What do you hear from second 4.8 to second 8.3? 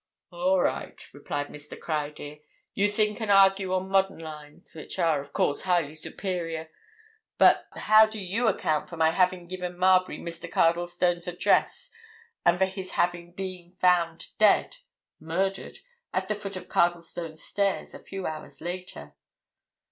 are, of course, highly superior. But—how do